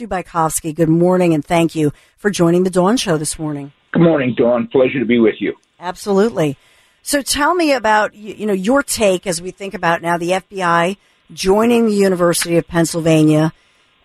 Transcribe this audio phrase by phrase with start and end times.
[0.00, 3.70] Stu Bykofsky, good morning and thank you for joining the Dawn Show this morning.
[3.92, 4.66] Good morning, Dawn.
[4.66, 5.56] Pleasure to be with you.
[5.78, 6.56] Absolutely.
[7.02, 10.96] So tell me about you know your take as we think about now the FBI
[11.34, 13.52] joining the University of Pennsylvania,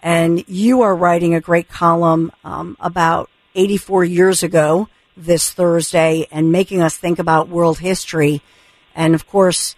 [0.03, 6.51] and you are writing a great column um, about 84 years ago this Thursday and
[6.51, 8.41] making us think about world history.
[8.93, 9.77] And of course,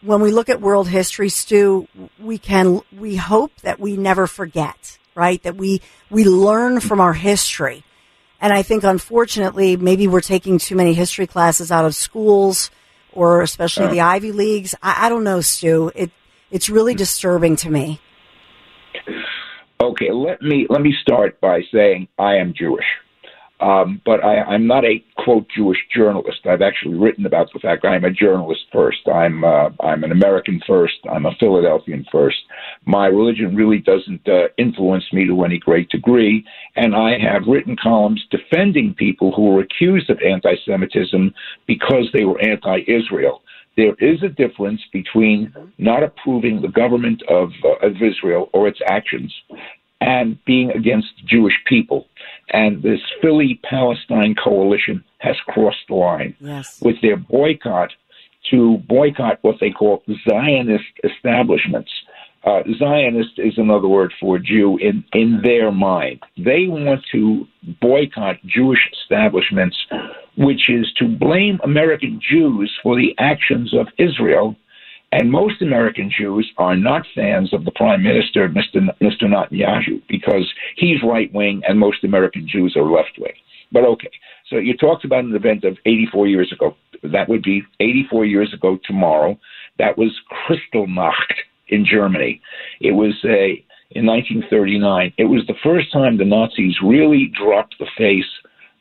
[0.00, 1.88] when we look at world history, Stu,
[2.20, 5.42] we can we hope that we never forget right?
[5.42, 7.82] That we, we learn from our history.
[8.40, 12.70] And I think unfortunately, maybe we're taking too many history classes out of schools
[13.12, 14.06] or especially the uh.
[14.06, 14.74] Ivy Leagues.
[14.82, 15.90] I, I don't know, Stu.
[15.94, 16.10] It,
[16.50, 16.98] it's really mm.
[16.98, 18.00] disturbing to me.
[19.80, 22.84] Okay, let me let me start by saying I am Jewish.
[23.58, 26.40] Um, but I, I'm not a quote Jewish journalist.
[26.44, 29.08] I've actually written about the fact I'm a journalist first.
[29.08, 30.96] I'm uh, I'm an American first.
[31.10, 32.36] I'm a Philadelphian first.
[32.84, 36.44] My religion really doesn't uh, influence me to any great degree,
[36.76, 41.32] and I have written columns defending people who were accused of anti-Semitism
[41.66, 43.42] because they were anti-Israel.
[43.76, 48.80] There is a difference between not approving the government of, uh, of Israel or its
[48.88, 49.34] actions
[50.00, 52.06] and being against Jewish people.
[52.50, 56.80] And this Philly Palestine coalition has crossed the line yes.
[56.80, 57.90] with their boycott
[58.50, 61.90] to boycott what they call Zionist establishments.
[62.44, 66.20] Uh, Zionist is another word for Jew in, in their mind.
[66.36, 67.46] They want to
[67.80, 69.76] boycott Jewish establishments,
[70.36, 74.54] which is to blame American Jews for the actions of Israel
[75.16, 78.86] and most American Jews are not fans of the Prime Minister, Mr.
[79.00, 79.22] Mr.
[79.22, 80.46] Netanyahu, because
[80.76, 83.32] he's right wing and most American Jews are left wing.
[83.72, 84.10] But okay,
[84.50, 86.76] so you talked about an event of 84 years ago.
[87.02, 89.38] That would be 84 years ago tomorrow.
[89.78, 90.12] That was
[90.46, 91.34] Kristallnacht
[91.68, 92.42] in Germany.
[92.80, 95.14] It was a in 1939.
[95.16, 98.30] It was the first time the Nazis really dropped the face,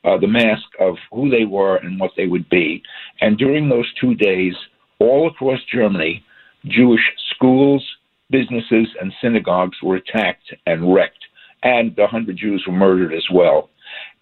[0.03, 2.83] uh, the mask of who they were and what they would be.
[3.21, 4.53] And during those two days,
[4.99, 6.23] all across Germany,
[6.65, 7.01] Jewish
[7.33, 7.85] schools,
[8.29, 11.23] businesses, and synagogues were attacked and wrecked,
[11.63, 13.69] and 100 Jews were murdered as well.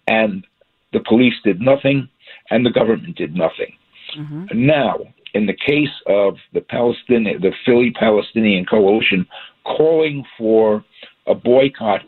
[0.06, 0.46] And
[0.92, 2.08] the police did nothing,
[2.50, 3.76] and the government did nothing.
[4.18, 4.66] Mm-hmm.
[4.66, 4.98] Now,
[5.34, 9.26] in the case of the Palestinian, the Philly Palestinian Coalition
[9.64, 10.84] calling for
[11.26, 12.02] a boycott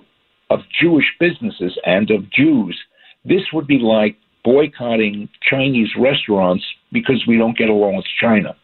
[0.51, 2.79] of Jewish businesses and of Jews,
[3.25, 6.65] this would be like boycotting Chinese restaurants
[7.01, 8.57] because we don't get along with China.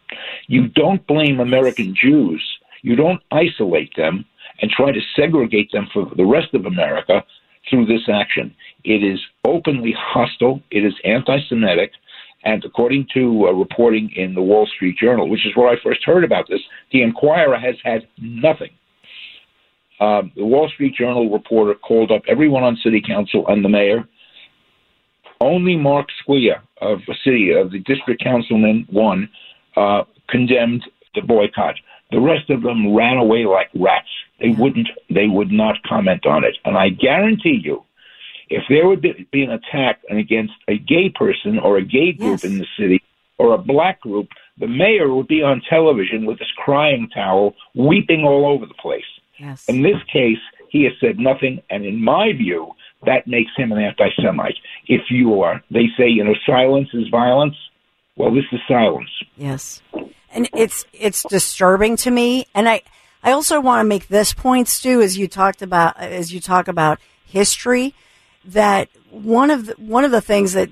[0.47, 2.43] You don't blame American Jews.
[2.81, 4.25] You don't isolate them
[4.59, 7.23] and try to segregate them from the rest of America
[7.69, 8.55] through this action.
[8.83, 10.61] It is openly hostile.
[10.71, 11.91] It is anti-Semitic.
[12.43, 16.03] And according to uh, reporting in the Wall Street Journal, which is where I first
[16.03, 16.61] heard about this,
[16.91, 18.71] the Inquirer has had nothing.
[19.99, 24.03] Um, the Wall Street Journal reporter called up everyone on city council and the mayor
[25.43, 29.29] only Mark Squilla of the city, of the district councilman, one,
[29.75, 30.83] uh, condemned
[31.15, 31.75] the boycott.
[32.11, 34.07] The rest of them ran away like rats.
[34.39, 36.55] They wouldn't, they would not comment on it.
[36.65, 37.83] And I guarantee you,
[38.49, 42.43] if there would be an attack against a gay person or a gay group yes.
[42.43, 43.01] in the city
[43.39, 44.27] or a black group,
[44.59, 49.03] the mayor would be on television with his crying towel, weeping all over the place.
[49.39, 49.67] Yes.
[49.67, 50.37] In this case,
[50.69, 52.71] he has said nothing, and in my view,
[53.05, 54.57] that makes him an anti-Semite.
[54.87, 57.55] If you are, they say, you know, silence is violence.
[58.15, 59.09] Well, this is silence.
[59.37, 59.81] Yes,
[60.31, 62.45] and it's it's disturbing to me.
[62.53, 62.81] And I
[63.23, 66.67] I also want to make this point, Stu, as you talked about as you talk
[66.67, 67.95] about history,
[68.45, 70.69] that one of the, one of the things that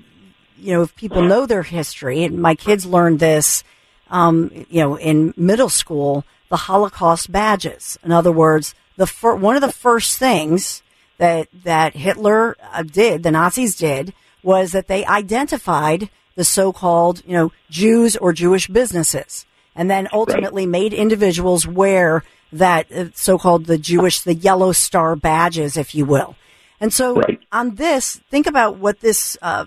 [0.56, 3.64] you know, if people know their history, and my kids learned this,
[4.10, 7.98] um, you know, in middle school, the Holocaust badges.
[8.04, 10.82] In other words, the fir- one of the first things
[11.22, 17.34] that that Hitler uh, did, the Nazis did, was that they identified the so-called, you
[17.36, 19.46] know, Jews or Jewish businesses,
[19.76, 20.78] and then ultimately right.
[20.78, 26.34] made individuals wear that uh, so-called the Jewish, the yellow star badges, if you will.
[26.80, 27.38] And so right.
[27.52, 29.66] on this, think about what this uh,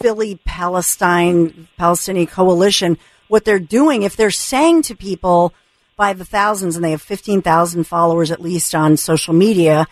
[0.00, 2.98] Philly Palestine Palestinian coalition,
[3.28, 4.02] what they're doing.
[4.02, 5.54] If they're saying to people
[5.96, 9.86] by the thousands, and they have fifteen thousand followers at least on social media,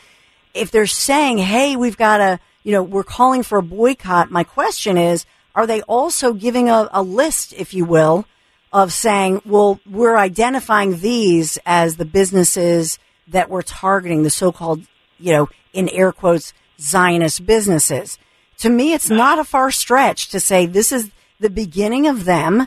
[0.55, 4.31] if they're saying, "Hey, we've got a," you know, we're calling for a boycott.
[4.31, 8.25] My question is, are they also giving a, a list, if you will,
[8.73, 12.99] of saying, well, we're identifying these as the businesses
[13.29, 14.83] that we're targeting, the so-called,
[15.19, 18.19] you know, in air quotes, Zionist businesses.
[18.59, 22.67] To me, it's not a far stretch to say this is the beginning of them.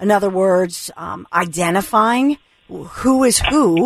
[0.00, 2.38] In other words, um, identifying
[2.68, 3.84] who is who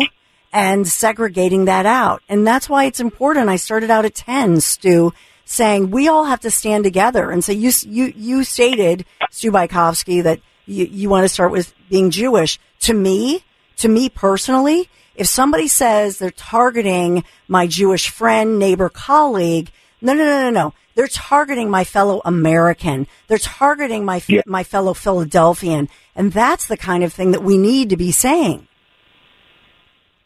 [0.53, 2.21] and segregating that out.
[2.29, 3.49] And that's why it's important.
[3.49, 5.11] I started out at 10, Stu,
[5.43, 7.31] saying we all have to stand together.
[7.31, 11.73] And so you, you, you stated, Stu Bykofsky, that you, you want to start with
[11.89, 12.59] being Jewish.
[12.81, 13.43] To me,
[13.77, 19.71] to me personally, if somebody says they're targeting my Jewish friend, neighbor, colleague,
[20.01, 20.73] no, no, no, no, no.
[20.95, 23.07] They're targeting my fellow American.
[23.27, 24.41] They're targeting my yeah.
[24.45, 28.67] my fellow Philadelphian, and that's the kind of thing that we need to be saying.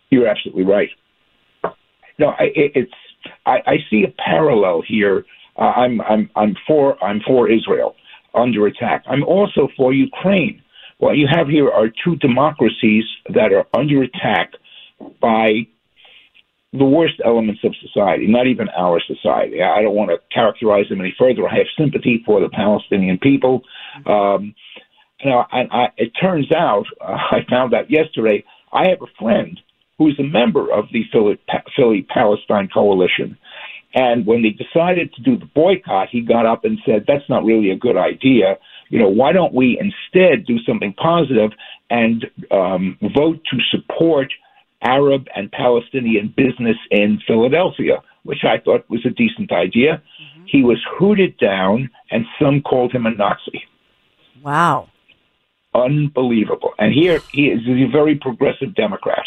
[0.10, 0.90] You're absolutely right.
[2.20, 2.92] No, I, it's
[3.46, 5.26] I, I see a parallel here.
[5.58, 7.96] Uh, I'm I'm I'm for I'm for Israel
[8.34, 9.04] under attack.
[9.08, 10.62] I'm also for Ukraine.
[11.00, 14.54] What you have here are two democracies that are under attack
[15.22, 15.68] by
[16.74, 19.62] the worst elements of society, not even our society.
[19.62, 21.48] I don't want to characterize them any further.
[21.48, 23.62] I have sympathy for the Palestinian people.
[24.06, 24.54] Um,
[25.24, 28.44] now, I, I, it turns out, uh, I found out yesterday,
[28.74, 29.60] I have a friend
[29.98, 31.40] who's a member of the Philly,
[31.76, 33.38] Philly Palestine Coalition.
[33.94, 37.44] And when they decided to do the boycott, he got up and said, that's not
[37.44, 38.58] really a good idea.
[38.90, 41.52] You know, why don't we instead do something positive
[41.90, 44.32] and um, vote to support
[44.84, 50.02] Arab and Palestinian business in Philadelphia, which I thought was a decent idea.
[50.22, 50.44] Mm-hmm.
[50.48, 53.64] He was hooted down, and some called him a Nazi.
[54.44, 54.90] Wow.
[55.74, 56.74] Unbelievable.
[56.78, 59.26] And here he is a very progressive Democrat.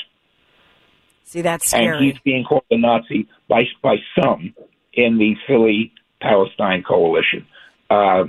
[1.30, 1.96] See, that's scary.
[1.96, 4.52] And he's being called a Nazi by by some
[4.94, 7.46] in the Philly Palestine coalition.
[7.88, 8.24] Uh,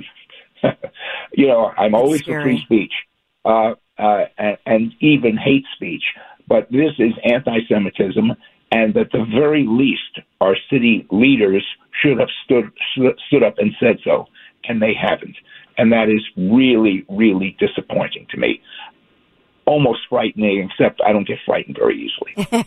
[1.33, 2.43] you know, I'm that's always scary.
[2.43, 2.93] for free speech
[3.43, 6.03] uh, uh, and, and even hate speech,
[6.47, 8.33] but this is anti-Semitism,
[8.71, 11.65] and at the very least, our city leaders
[12.03, 12.71] should have stood
[13.27, 14.27] stood up and said so,
[14.65, 15.37] and they haven't,
[15.75, 18.61] and that is really, really disappointing to me
[19.71, 22.65] almost frightening, except I don't get frightened very easily.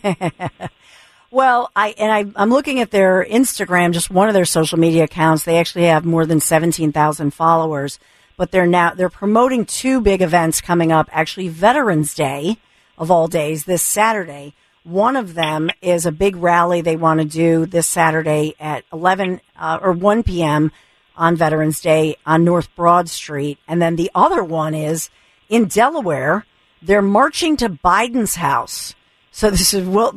[1.31, 5.03] well, I and I, I'm looking at their Instagram, just one of their social media
[5.03, 5.43] accounts.
[5.43, 7.99] They actually have more than seventeen thousand followers,
[8.37, 11.07] but they're now they're promoting two big events coming up.
[11.11, 12.57] Actually, Veterans Day
[12.97, 14.53] of all days this Saturday.
[14.83, 19.41] One of them is a big rally they want to do this Saturday at 11
[19.57, 20.71] uh, or 1 p.m.
[21.17, 25.09] on Veterans Day on North Broad Street, and then the other one is
[25.49, 26.45] in Delaware
[26.85, 28.95] they're marching to Biden's house.
[29.31, 30.13] So this is what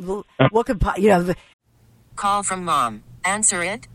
[0.51, 1.23] what could you know?
[1.23, 1.35] The-
[2.15, 3.03] Call from mom.
[3.25, 3.87] Answer it.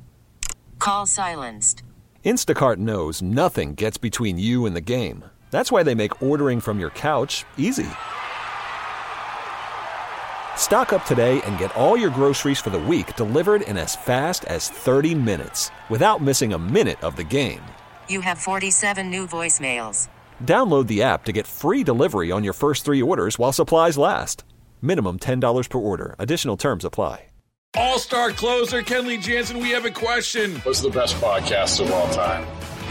[0.79, 1.83] Call silenced.
[2.25, 5.25] Instacart knows nothing gets between you and the game.
[5.51, 7.87] That's why they make ordering from your couch easy.
[10.57, 14.45] Stock up today and get all your groceries for the week delivered in as fast
[14.47, 17.61] as 30 minutes without missing a minute of the game.
[18.09, 20.09] You have 47 new voicemails.
[20.43, 24.45] Download the app to get free delivery on your first three orders while supplies last.
[24.81, 26.17] Minimum $10 per order.
[26.19, 27.27] Additional terms apply.
[27.77, 30.57] All star closer, Kenley Jansen, we have a question.
[30.61, 32.47] What's the best podcast of all time?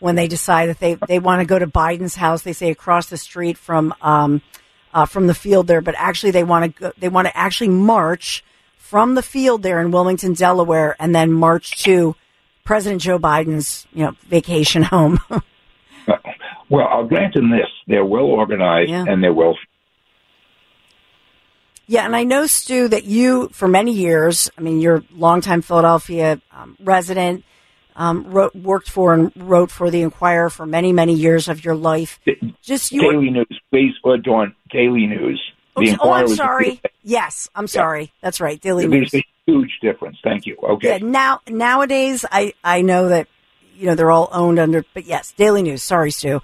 [0.00, 2.42] when they decide that they, they want to go to Biden's house.
[2.42, 4.42] They say across the street from um,
[4.92, 7.68] uh, from the field there, but actually they want to go, they want to actually
[7.68, 8.44] march
[8.76, 12.16] from the field there in Wilmington, Delaware, and then march to
[12.64, 15.20] President Joe Biden's you know vacation home.
[16.68, 19.04] well, I'll grant them this: they're well organized yeah.
[19.06, 19.56] and they're well.
[21.86, 25.60] Yeah, and I know, Stu, that you, for many years, I mean, you're a longtime
[25.60, 27.42] Philadelphia um, resident,
[27.96, 31.74] um, wrote, worked for and wrote for the Inquirer for many, many years of your
[31.74, 32.20] life.
[32.62, 33.02] Just you.
[33.02, 34.54] Daily News, please, uh, Dawn.
[34.70, 35.40] Daily News.
[35.76, 36.80] Oh, The oh, I'm sorry.
[37.02, 38.12] Yes, I'm sorry.
[38.20, 38.60] That's right.
[38.60, 39.10] Daily News.
[39.10, 40.18] There's a huge difference.
[40.22, 40.56] Thank you.
[40.62, 40.88] Okay.
[40.88, 43.28] Yeah, now nowadays I I know that
[43.76, 45.82] you know they're all owned under, but yes, Daily News.
[45.82, 46.40] Sorry, Stu.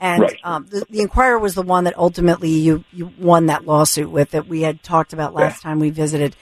[0.00, 0.38] And Right.
[0.44, 4.30] um, the, the Inquirer was the one that ultimately you you won that lawsuit with
[4.30, 6.36] that we had talked about last time we visited.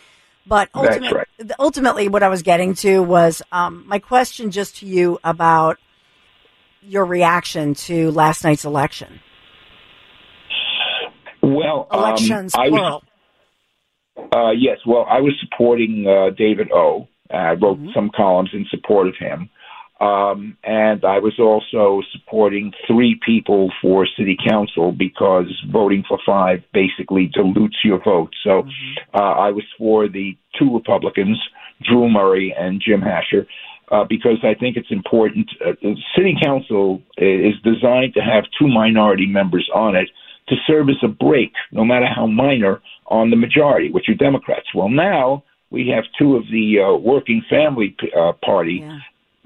[0.48, 1.52] But That's ultimate, right.
[1.58, 5.78] ultimately, what I was getting to was um, my question just to you about
[6.82, 9.20] your reaction to last night's election.
[11.42, 13.02] Well, um, Elections, I was.
[14.32, 17.08] Uh, yes, well, I was supporting uh, David O.
[17.30, 17.88] I wrote Mm-hmm.
[17.94, 19.50] some columns in support of him.
[19.98, 26.62] Um, and I was also supporting three people for city council because voting for five
[26.74, 28.32] basically dilutes your vote.
[28.44, 29.16] So Mm-hmm.
[29.18, 31.38] uh, I was for the two Republicans,
[31.82, 33.46] Drew Murray and Jim Hasher,
[33.90, 35.48] uh, because I think it's important.
[35.64, 35.72] Uh,
[36.16, 40.08] city council is designed to have two minority members on it
[40.48, 44.66] to serve as a break, no matter how minor, on the majority, which are Democrats.
[44.74, 48.98] Well, now we have two of the uh, working family uh, party Yeah.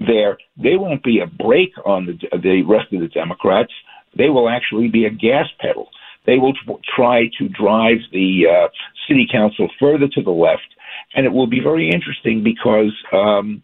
[0.07, 0.37] There.
[0.57, 3.71] They won't be a break on the the rest of the Democrats.
[4.17, 5.89] They will actually be a gas pedal.
[6.25, 6.59] They will t-
[6.95, 8.67] try to drive the uh,
[9.07, 10.69] city council further to the left,
[11.15, 13.63] and it will be very interesting because um,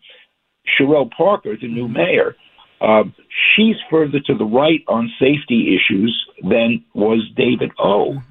[0.77, 2.35] Cherelle Parker, the new mayor,
[2.81, 3.13] um,
[3.55, 8.21] she's further to the right on safety issues than was David O.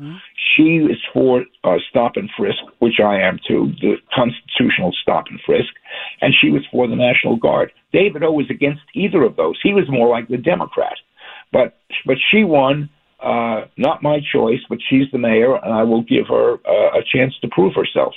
[0.54, 5.40] She is for uh, stop and frisk, which I am too, the constitutional stop and
[5.44, 5.72] frisk,
[6.20, 7.72] and she was for the National Guard.
[7.92, 9.58] David O was against either of those.
[9.62, 10.96] He was more like the Democrat,
[11.52, 12.90] but but she won.
[13.18, 17.02] Uh, not my choice, but she's the mayor, and I will give her uh, a
[17.10, 18.12] chance to prove herself.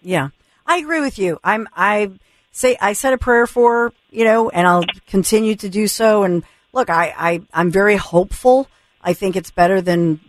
[0.00, 0.30] Yeah,
[0.66, 1.38] I agree with you.
[1.44, 2.10] I'm I
[2.50, 6.22] say I said a prayer for you know, and I'll continue to do so.
[6.22, 6.42] And
[6.72, 8.68] look, I, I I'm very hopeful.
[9.02, 10.20] I think it's better than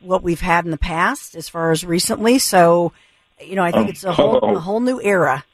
[0.00, 2.38] what we've had in the past, as far as recently.
[2.38, 2.92] So,
[3.40, 5.44] you know, I think it's a whole a whole new era.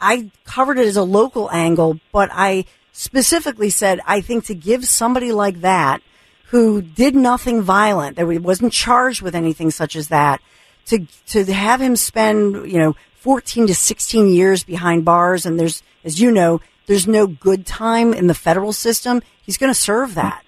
[0.00, 4.86] I covered it as a local angle, but I specifically said, I think to give
[4.86, 6.00] somebody like that
[6.46, 10.40] who did nothing violent, that he wasn't charged with anything such as that,
[10.86, 15.44] to, to have him spend, you know, 14 to 16 years behind bars.
[15.44, 19.22] And there's, as you know, there's no good time in the federal system.
[19.42, 20.44] He's going to serve that.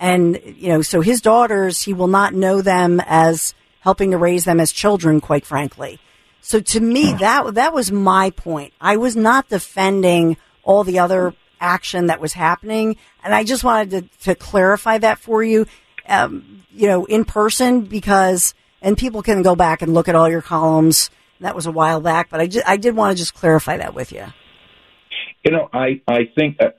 [0.00, 4.46] And, you know, so his daughters, he will not know them as helping to raise
[4.46, 6.00] them as children, quite frankly.
[6.40, 8.72] So to me, that, that was my point.
[8.80, 12.96] I was not defending all the other action that was happening.
[13.24, 15.66] And I just wanted to, to clarify that for you,
[16.06, 20.28] um, you know, in person because, and people can go back and look at all
[20.28, 21.08] your columns.
[21.40, 23.94] That was a while back, but I, ju- I did want to just clarify that
[23.94, 24.26] with you.
[25.44, 26.76] You know, I I think that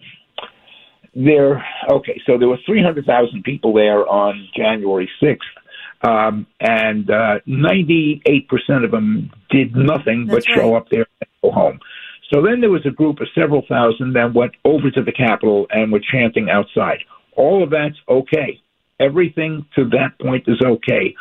[1.14, 1.66] there.
[1.90, 5.50] Okay, so there were three hundred thousand people there on January sixth,
[6.02, 7.10] um, and
[7.46, 11.80] ninety eight percent of them did nothing That's but show up there and go home.
[12.34, 15.68] So then there was a group of several thousand that went over to the Capitol
[15.70, 17.00] and were chanting outside.
[17.36, 18.60] All of that's okay.
[19.00, 21.14] Everything to that point is okay.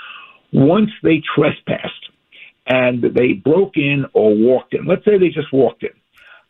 [0.52, 2.08] Once they trespassed
[2.66, 5.90] and they broke in or walked in, let's say they just walked in,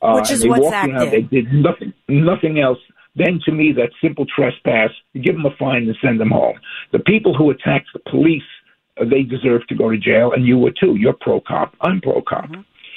[0.00, 1.10] uh, Which is and they what walked in.
[1.10, 2.78] They did nothing, nothing else.
[3.16, 4.90] Then to me, that's simple trespass.
[5.12, 6.58] You give them a fine and send them home.
[6.92, 8.42] The people who attacked the police,
[9.00, 10.96] uh, they deserve to go to jail, and you were too.
[10.96, 11.74] You're pro cop.
[11.80, 12.48] I'm pro cop.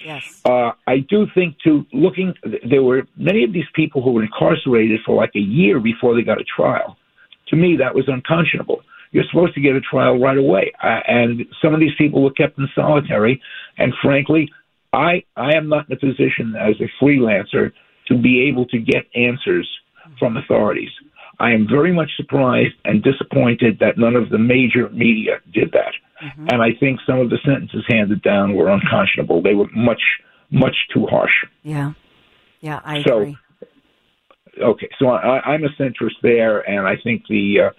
[0.05, 0.41] Yes.
[0.45, 1.83] Uh, I do think too.
[1.91, 2.35] Looking,
[2.69, 6.21] there were many of these people who were incarcerated for like a year before they
[6.21, 6.95] got a trial.
[7.47, 8.81] To me, that was unconscionable.
[9.11, 12.31] You're supposed to get a trial right away, uh, and some of these people were
[12.31, 13.41] kept in solitary.
[13.79, 14.51] And frankly,
[14.93, 17.71] I I am not in a position as a freelancer
[18.07, 19.67] to be able to get answers
[20.19, 20.91] from authorities.
[21.39, 25.93] I am very much surprised and disappointed that none of the major media did that.
[26.37, 29.41] And I think some of the sentences handed down were unconscionable.
[29.41, 30.01] They were much,
[30.51, 31.33] much too harsh.
[31.63, 31.93] Yeah.
[32.61, 33.37] Yeah, I So- agree.
[34.61, 37.69] Okay, so I, I'm a centrist there, and I think the uh,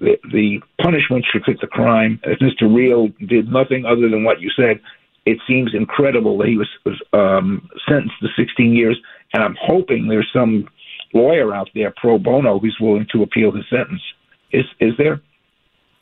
[0.00, 2.18] the, the punishment should fit the crime.
[2.24, 2.62] If Mr.
[2.62, 4.80] Rehl did nothing other than what you said,
[5.26, 8.98] it seems incredible that he was, was um, sentenced to 16 years,
[9.32, 10.68] and I'm hoping there's some
[11.14, 14.02] lawyer out there pro bono who's willing to appeal his sentence.
[14.52, 15.20] Is is there?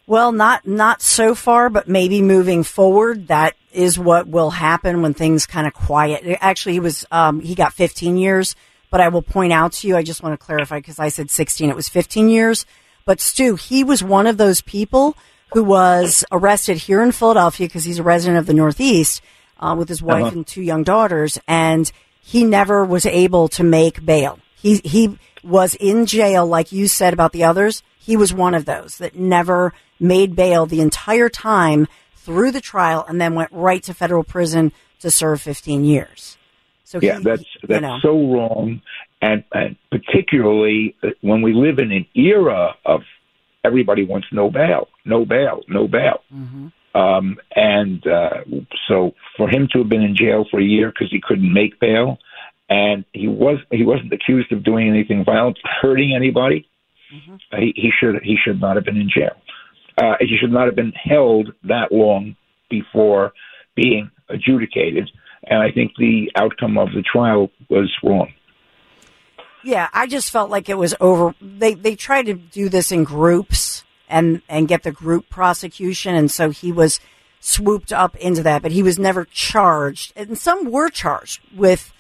[0.07, 5.15] Well, not not so far, but maybe moving forward, that is what will happen when
[5.15, 6.39] things kind of quiet.
[6.41, 8.55] Actually, he was um, he got 15 years,
[8.91, 9.97] but I will point out to you.
[9.97, 12.67] I just want to clarify because I said 16; it was 15 years.
[13.05, 15.17] But Stu, he was one of those people
[15.55, 19.21] who was arrested here in Philadelphia because he's a resident of the Northeast
[19.61, 20.33] uh, with his wife Uh-huh.
[20.37, 21.91] and two young daughters, and
[22.21, 24.39] he never was able to make bail.
[24.57, 27.83] He he was in jail, like you said about the others.
[27.99, 33.05] He was one of those that never made bail the entire time through the trial,
[33.09, 36.37] and then went right to federal prison to serve 15 years.
[36.85, 37.99] So Yeah, he, that's you that's know.
[38.03, 38.83] so wrong,
[39.23, 43.01] and and particularly uh, when we live in an era of
[43.65, 46.23] everybody wants no bail, no bail, no bail.
[46.95, 48.45] Um, and uh,
[48.89, 51.81] so for him to have been in jail for a year because he couldn't make
[51.81, 52.19] bail,
[52.69, 56.69] and he was he wasn't accused of doing anything violent, hurting anybody.
[57.53, 59.37] Uh, he, he should he should not have been in jail.
[60.03, 62.35] Uh, he should not have been held that long
[62.69, 63.33] before
[63.77, 65.09] being adjudicated.
[65.45, 68.33] And I think the outcome of the trial was wrong.
[69.65, 71.37] Yeah, I just felt like it was over.
[71.41, 76.29] They they tried to do this in groups and and get the group prosecution, and
[76.31, 76.99] so he was
[77.39, 80.13] swooped up into that, but he was never charged.
[80.17, 81.93] And some were charged with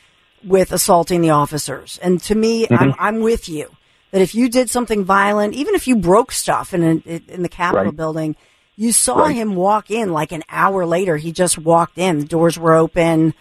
[0.42, 2.00] with assaulting the officers.
[2.02, 3.76] And to me, I'm I'm with you
[4.12, 7.48] that if you did something violent, even if you broke stuff in an, in the
[7.48, 7.96] Capitol Right.
[7.96, 8.36] building,
[8.76, 9.34] you saw Right.
[9.34, 11.16] him walk in like an hour later.
[11.16, 12.20] He just walked in.
[12.20, 13.34] The doors were open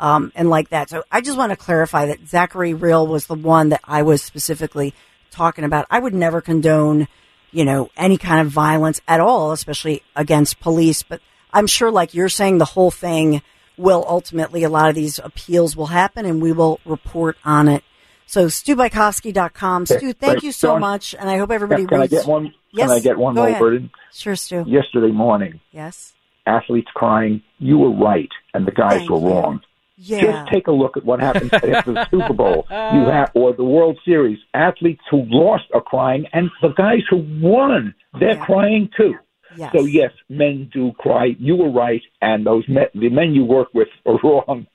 [0.00, 0.88] um, and like that.
[0.90, 4.22] So I just want to clarify that Zachary Rehl was the one that I was
[4.22, 4.94] specifically
[5.30, 5.86] talking about.
[5.90, 7.08] I would never condone,
[7.50, 11.02] you know, any kind of violence at all, especially against police.
[11.02, 11.20] But
[11.52, 13.42] I'm sure, like you're saying, the whole thing
[13.76, 17.82] will ultimately, a lot of these appeals will happen and we will report on it.
[18.28, 19.86] So StuBykofsky.com.
[19.86, 20.42] Stu, thank Right.
[20.42, 21.14] you so much.
[21.18, 22.12] And I hope everybody Can I reads.
[22.12, 22.52] get one?
[22.72, 23.58] Yes, Can I get one more ahead.
[23.58, 23.90] burden?
[24.12, 24.64] Sure, Stu.
[24.66, 26.12] Yesterday morning, Yes.
[26.46, 27.42] athletes crying.
[27.58, 29.28] You were right, and the guys Thank were you.
[29.28, 29.60] wrong.
[29.96, 30.20] Yeah.
[30.20, 32.66] Just take a look at what happened after the Super Bowl.
[32.70, 34.38] You have, or the World Series.
[34.54, 38.44] Athletes who lost are crying, and the guys who won, they're Yeah.
[38.44, 39.14] crying too.
[39.56, 39.72] Yes.
[39.72, 41.36] So yes, men do cry.
[41.38, 44.66] You were right, and those men, the men you work with are wrong.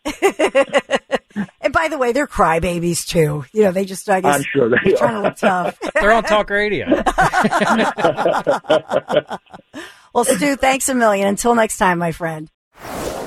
[1.62, 3.46] And by the way, they're crybabies too.
[3.54, 5.80] You know, they just, I guess, I'm sure they they're trying to look tough.
[5.94, 6.86] They're on talk radio.
[10.14, 11.28] well, Stu, thanks a million.
[11.28, 12.52] Until next time, my friend.